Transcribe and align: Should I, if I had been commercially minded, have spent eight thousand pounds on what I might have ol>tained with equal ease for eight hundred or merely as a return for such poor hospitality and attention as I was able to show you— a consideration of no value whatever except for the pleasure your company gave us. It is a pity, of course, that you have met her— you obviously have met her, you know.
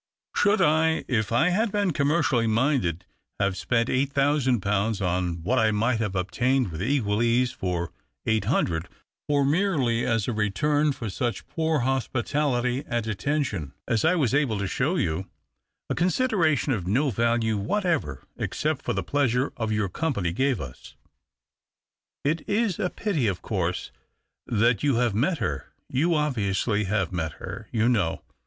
Should 0.35 0.63
I, 0.63 1.05
if 1.07 1.31
I 1.31 1.49
had 1.49 1.71
been 1.71 1.91
commercially 1.91 2.47
minded, 2.47 3.05
have 3.39 3.55
spent 3.55 3.87
eight 3.87 4.11
thousand 4.11 4.61
pounds 4.61 4.99
on 4.99 5.43
what 5.43 5.59
I 5.59 5.69
might 5.69 5.99
have 5.99 6.13
ol>tained 6.15 6.71
with 6.71 6.81
equal 6.81 7.21
ease 7.21 7.51
for 7.51 7.91
eight 8.25 8.45
hundred 8.45 8.89
or 9.27 9.45
merely 9.45 10.03
as 10.03 10.27
a 10.27 10.33
return 10.33 10.91
for 10.91 11.07
such 11.11 11.45
poor 11.45 11.81
hospitality 11.81 12.83
and 12.87 13.05
attention 13.05 13.73
as 13.87 14.03
I 14.03 14.15
was 14.15 14.33
able 14.33 14.57
to 14.57 14.65
show 14.65 14.95
you— 14.95 15.27
a 15.91 15.93
consideration 15.93 16.73
of 16.73 16.87
no 16.87 17.11
value 17.11 17.55
whatever 17.55 18.23
except 18.37 18.81
for 18.81 18.93
the 18.93 19.03
pleasure 19.03 19.53
your 19.69 19.87
company 19.87 20.31
gave 20.33 20.59
us. 20.59 20.95
It 22.23 22.41
is 22.49 22.79
a 22.79 22.89
pity, 22.89 23.27
of 23.27 23.43
course, 23.43 23.91
that 24.47 24.81
you 24.81 24.95
have 24.95 25.13
met 25.13 25.37
her— 25.37 25.71
you 25.91 26.15
obviously 26.15 26.85
have 26.85 27.11
met 27.11 27.33
her, 27.33 27.67
you 27.71 27.87
know. 27.87 28.23